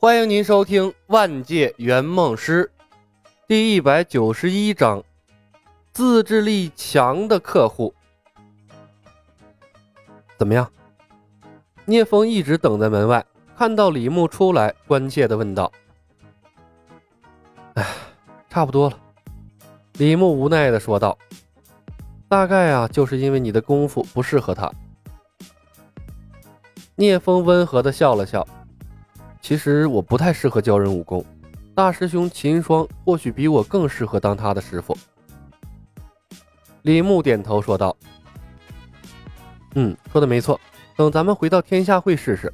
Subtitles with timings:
[0.00, 2.70] 欢迎您收听《万界圆梦师》
[3.48, 5.02] 第一百九十一章：
[5.92, 7.92] 自制力强的客户。
[10.38, 10.70] 怎么样？
[11.84, 13.26] 聂风一直等在门外，
[13.56, 15.72] 看到李牧出来，关切的问道
[17.74, 17.84] ：“哎，
[18.48, 18.96] 差不多了。”
[19.98, 21.18] 李牧无奈的说道
[22.30, 24.72] ：“大概啊，就是因为你的功夫不适合他。”
[26.94, 28.46] 聂风温和的笑了笑。
[29.48, 31.24] 其实我不太适合教人武功，
[31.74, 34.94] 大师兄秦霜或许比我更适合当他的师傅。
[36.82, 37.96] 李牧点头说道
[39.74, 40.60] ：“嗯，说的没错。
[40.96, 42.52] 等咱们回到天下会试试，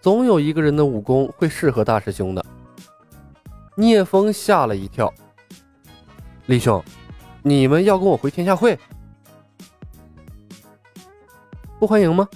[0.00, 2.42] 总有一个人的武功会适合大师兄的。”
[3.76, 5.12] 聂风吓了一跳
[6.48, 6.82] ：“李兄，
[7.42, 8.78] 你们要跟我回天下会？
[11.78, 12.26] 不欢迎吗？”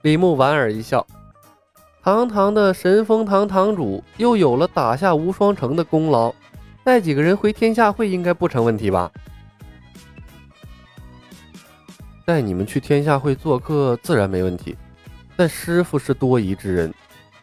[0.00, 1.06] 李牧莞尔一笑。
[2.02, 6.34] 堂堂的神风堂堂主，又有了打下无双城的功劳，
[6.82, 9.08] 带几个人回天下会应该不成问题吧？
[12.24, 14.76] 带你们去天下会做客自然没问题，
[15.36, 16.92] 但师傅是多疑之人，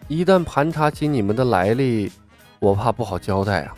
[0.10, 2.12] 一旦盘查起你们的来历，
[2.60, 3.74] 我怕不好交代啊。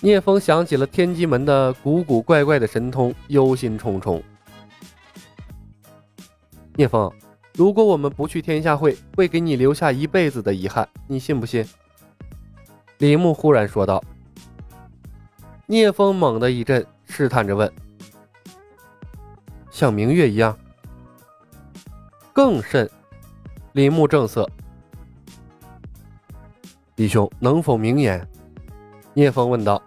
[0.00, 4.22] 聂风想起了天机门的古古怪怪的神通，忧心忡忡。
[6.74, 7.10] 聂风。
[7.56, 11.66] 如果我们不去天下会，会给你留下一辈子的遗憾，你信不信？
[12.98, 14.04] 李牧忽然说道。
[15.64, 17.72] 聂风猛地一震，试探着问
[19.72, 20.54] ：“像明月一样？”
[22.34, 22.88] 更甚。
[23.72, 24.46] 李牧正色
[26.96, 28.28] ：“李兄能否明言？”
[29.14, 29.82] 聂风问道。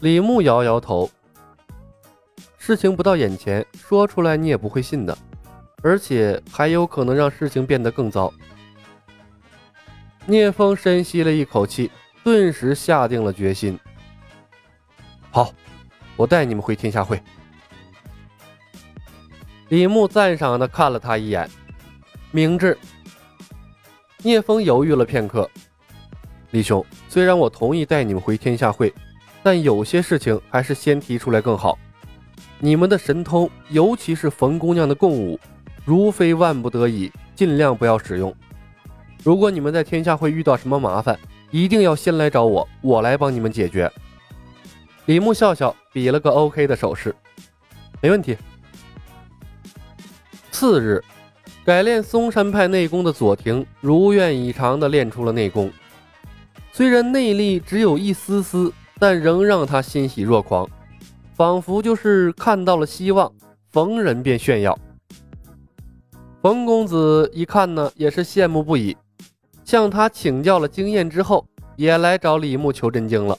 [0.00, 1.10] 李牧摇摇头
[2.56, 5.16] ：“事情不到眼前，说出来你也不会信的。”
[5.82, 8.32] 而且还有可能让事情变得更糟。
[10.26, 11.90] 聂风深吸了一口气，
[12.22, 13.78] 顿时下定了决心。
[15.30, 15.52] 好，
[16.16, 17.22] 我带你们回天下会。
[19.68, 21.48] 李牧赞赏的看了他一眼，
[22.30, 22.76] 明智。
[24.22, 25.48] 聂风犹豫了片刻，
[26.50, 28.92] 李兄，虽然我同意带你们回天下会，
[29.42, 31.78] 但有些事情还是先提出来更好。
[32.58, 35.38] 你们的神通，尤其是冯姑娘的共舞。
[35.88, 38.30] 如非万不得已，尽量不要使用。
[39.24, 41.18] 如果你们在天下会遇到什么麻烦，
[41.50, 43.90] 一定要先来找我，我来帮你们解决。
[45.06, 47.16] 李牧笑笑，比了个 OK 的手势，
[48.02, 48.36] 没问题。
[50.50, 51.02] 次日，
[51.64, 55.72] 改练嵩山派内功的左庭如愿以偿地练出了内功，
[56.70, 60.68] 虽然内力只有一丝丝，但仍让他欣喜若狂，
[61.34, 63.32] 仿佛就是看到了希望，
[63.70, 64.78] 逢人便炫耀。
[66.40, 68.96] 冯公子一看呢，也是羡慕不已，
[69.64, 71.44] 向他请教了经验之后，
[71.74, 73.36] 也来找李牧求真经了。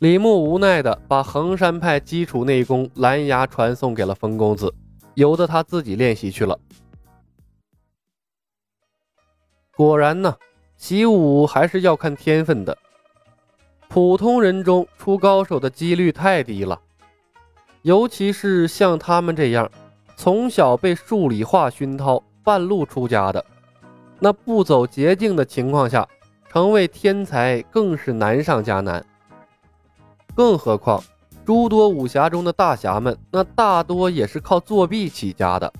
[0.00, 4.74] 李牧无奈的把衡山派基础内功蓝牙传送给了冯公子，
[5.14, 6.58] 由得他自己练习去了。
[9.76, 10.36] 果然呢，
[10.76, 12.76] 习武还是要看天分的，
[13.88, 16.80] 普通人中出高手的几率太低了，
[17.82, 19.70] 尤其是像他们这样。
[20.22, 23.44] 从小被数理化熏陶，半路出家的，
[24.20, 26.06] 那不走捷径的情况下，
[26.48, 29.04] 成为天才更是难上加难。
[30.32, 31.02] 更何况，
[31.44, 35.72] 诸多武侠中的大侠们，那大多也是靠作弊起家的。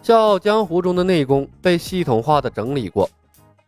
[0.00, 3.10] 笑傲江湖中的内功被系统化的整理过，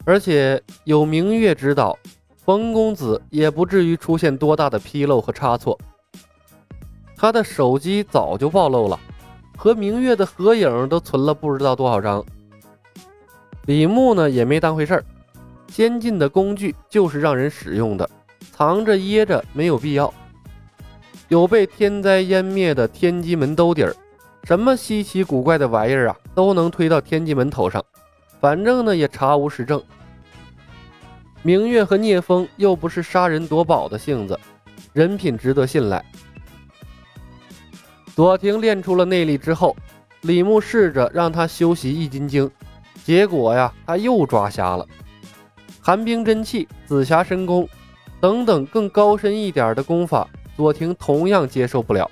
[0.05, 1.99] 而且有明月指导，
[2.37, 5.77] 冯公子也不至于出现多大的纰漏和差错。
[7.23, 8.99] 他的手机早就暴露了，
[9.57, 12.21] 和明月的合影都存了不知道多少张。
[13.67, 15.05] 李牧呢也没当回事儿，
[15.69, 18.11] 先进的工具就是让人使用的，
[18.51, 20.13] 藏着掖着没有必要。
[21.29, 23.95] 有被天灾湮灭的天机门兜底儿，
[24.43, 27.81] 什么稀奇古怪的玩意儿啊，都能推到天机门头上，
[28.41, 29.81] 反正呢也查无实证。
[31.43, 34.37] 明月和聂风又不是杀人夺宝的性子，
[34.93, 36.05] 人品值得信赖。
[38.15, 39.75] 左庭练出了内力之后，
[40.23, 42.51] 李牧试着让他修习易筋经，
[43.05, 44.87] 结果呀，他又抓瞎了。
[45.81, 47.69] 寒冰真气、紫霞神功
[48.21, 52.11] 等等更高深一点的功法，左庭同样接受不了。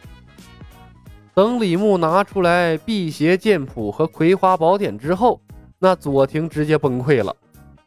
[1.35, 5.41] 等李牧拿出来辟邪剑谱和葵花宝典之后，
[5.79, 7.35] 那左庭直接崩溃了。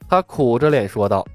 [0.08, 1.26] 他苦着脸说道：“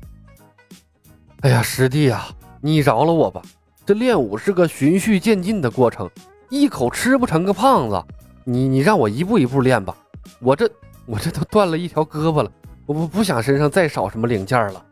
[1.42, 2.28] 哎呀，师弟啊，
[2.60, 3.42] 你饶了我吧！
[3.84, 6.08] 这练武是个循序渐进的过程。”
[6.48, 8.02] 一口吃不成个胖子，
[8.44, 9.96] 你你让我一步一步练吧，
[10.40, 10.70] 我这
[11.06, 12.50] 我这都断了一条胳膊了，
[12.86, 14.84] 我不不想身上再少什么零件了。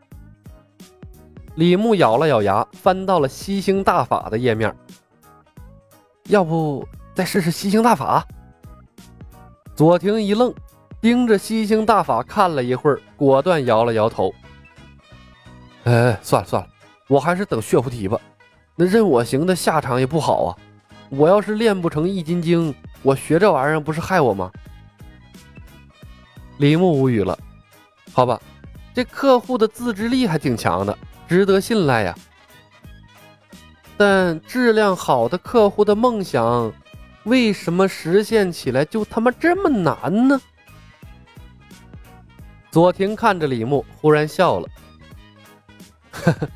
[1.55, 4.75] 李牧咬了咬牙，翻到了吸星大法的页面。
[6.29, 8.23] 要不再试试吸星大法？
[9.73, 10.53] 左庭一愣，
[11.01, 14.31] 盯着吸星大法看了一会儿，果断摇了摇头。
[15.85, 16.69] 哎，算了算了，
[17.07, 18.19] 我还是等血菩提吧。
[18.75, 20.57] 那任我行的下场也不好啊！
[21.09, 24.51] 我要是练不成易筋经，我学这玩意儿不是害我吗？
[26.57, 27.37] 李牧无语了。
[28.11, 28.41] 好吧，
[28.93, 32.15] 这客户的自制力还挺强的，值得信赖呀。
[33.95, 36.71] 但质量好的客户的梦想，
[37.23, 40.39] 为什么实现起来就他妈这么难呢？
[42.69, 44.67] 左庭看着李牧，忽然笑了
[46.11, 46.49] ：“呵呵，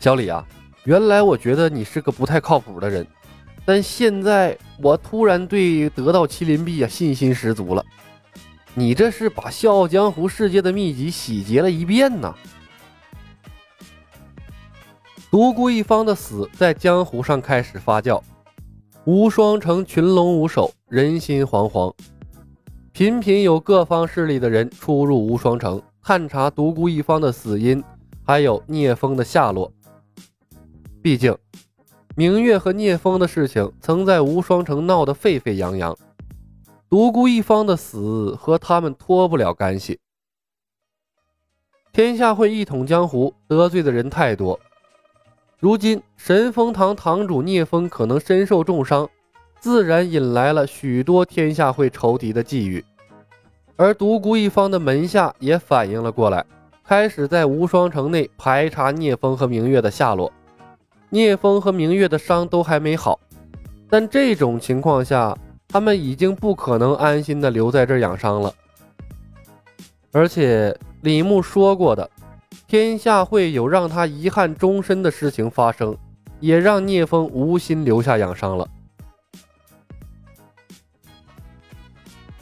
[0.00, 0.44] 小李啊。”
[0.84, 3.06] 原来我觉得你是个不太靠谱的人，
[3.68, 7.84] 但现在我突然对得到麒麟臂啊信心十足了。
[8.72, 12.34] 你这是把《笑傲江湖》世界的秘籍洗劫了一遍呐！
[15.30, 18.22] 独孤一方的死在江湖上开始发酵，
[19.04, 21.94] 无双城群龙无首，人心惶惶，
[22.92, 27.84] 频频有各方势力的人出入无双城，探查独孤一方的死因，
[28.24, 29.70] 还有聂风的下落。
[31.02, 31.36] 毕竟，
[32.18, 35.96] 明月和聂风的事情曾在无双城闹得沸沸扬扬，
[36.90, 40.00] 独孤一方的死和他们脱不了干系。
[41.92, 44.58] 天下会一统江湖，得罪的人太多。
[45.60, 49.08] 如今神风堂堂主聂风可能身受重伤，
[49.60, 52.82] 自然引来了许多天下会仇敌的觊觎，
[53.76, 56.44] 而独孤一方的门下也反应了过来，
[56.82, 60.32] 开始在无双城内排查聂风和明月的下落。
[61.10, 63.18] 聂风和明月的伤都还没好，
[63.88, 68.54] 但这种情况下，他们已经不可能安心的留在这养伤了。
[70.12, 72.10] 而且李牧说过的，
[72.66, 75.96] 天下会有让他遗憾终身的事情发生，
[76.40, 78.68] 也让聂风无心留下养伤了。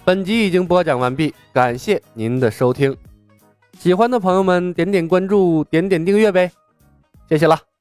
[0.05, 2.97] 本集已经播讲完毕，感谢您的收听。
[3.79, 6.51] 喜欢的朋友们点点关注，点点订阅呗，
[7.29, 7.75] 谢谢了。